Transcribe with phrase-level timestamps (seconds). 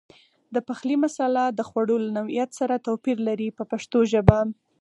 [0.53, 4.39] د پخلي مساله د خوړو له نوعیت سره توپیر لري په پښتو ژبه.